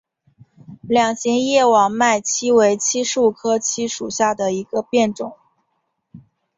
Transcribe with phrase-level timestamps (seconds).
[0.81, 5.37] 两型叶网脉槭为槭树科槭属下的一个变种。